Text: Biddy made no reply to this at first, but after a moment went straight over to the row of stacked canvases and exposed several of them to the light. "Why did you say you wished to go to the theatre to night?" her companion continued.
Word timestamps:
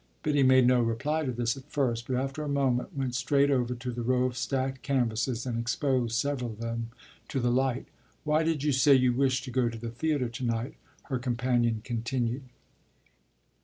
Biddy 0.23 0.41
made 0.41 0.65
no 0.65 0.81
reply 0.81 1.23
to 1.25 1.31
this 1.31 1.55
at 1.55 1.69
first, 1.69 2.07
but 2.07 2.15
after 2.15 2.41
a 2.41 2.49
moment 2.49 2.97
went 2.97 3.13
straight 3.13 3.51
over 3.51 3.75
to 3.75 3.91
the 3.91 4.01
row 4.01 4.23
of 4.23 4.35
stacked 4.35 4.81
canvases 4.81 5.45
and 5.45 5.59
exposed 5.59 6.15
several 6.15 6.53
of 6.53 6.59
them 6.59 6.89
to 7.27 7.39
the 7.39 7.51
light. 7.51 7.85
"Why 8.23 8.41
did 8.41 8.63
you 8.63 8.71
say 8.71 8.95
you 8.95 9.13
wished 9.13 9.43
to 9.43 9.51
go 9.51 9.69
to 9.69 9.77
the 9.77 9.91
theatre 9.91 10.29
to 10.29 10.43
night?" 10.43 10.73
her 11.03 11.19
companion 11.19 11.81
continued. 11.83 12.45